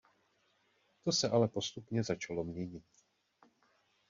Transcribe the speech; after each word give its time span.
To 1.03 1.11
se 1.11 1.29
ale 1.29 1.47
postupně 1.47 2.03
začalo 2.03 2.43
měnit. 2.43 2.83